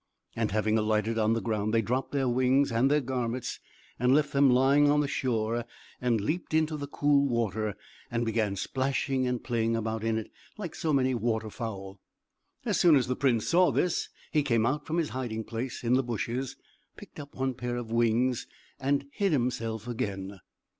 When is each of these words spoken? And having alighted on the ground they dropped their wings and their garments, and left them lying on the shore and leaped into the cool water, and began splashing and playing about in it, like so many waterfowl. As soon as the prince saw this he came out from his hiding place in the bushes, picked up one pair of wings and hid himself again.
And 0.35 0.49
having 0.49 0.79
alighted 0.79 1.19
on 1.19 1.33
the 1.33 1.41
ground 1.43 1.75
they 1.75 1.83
dropped 1.83 2.11
their 2.11 2.27
wings 2.27 2.71
and 2.71 2.89
their 2.89 3.01
garments, 3.01 3.59
and 3.99 4.15
left 4.15 4.33
them 4.33 4.49
lying 4.49 4.89
on 4.89 4.99
the 4.99 5.07
shore 5.07 5.63
and 6.01 6.19
leaped 6.19 6.55
into 6.55 6.75
the 6.75 6.87
cool 6.87 7.27
water, 7.27 7.75
and 8.09 8.25
began 8.25 8.55
splashing 8.55 9.27
and 9.27 9.43
playing 9.43 9.75
about 9.75 10.03
in 10.03 10.17
it, 10.17 10.31
like 10.57 10.73
so 10.73 10.91
many 10.91 11.13
waterfowl. 11.13 11.99
As 12.65 12.79
soon 12.79 12.95
as 12.95 13.05
the 13.05 13.15
prince 13.15 13.45
saw 13.47 13.71
this 13.71 14.09
he 14.31 14.41
came 14.41 14.65
out 14.65 14.87
from 14.87 14.97
his 14.97 15.09
hiding 15.09 15.43
place 15.43 15.83
in 15.83 15.93
the 15.93 16.01
bushes, 16.01 16.55
picked 16.97 17.19
up 17.19 17.35
one 17.35 17.53
pair 17.53 17.75
of 17.77 17.91
wings 17.91 18.47
and 18.79 19.05
hid 19.11 19.31
himself 19.31 19.87
again. 19.87 20.39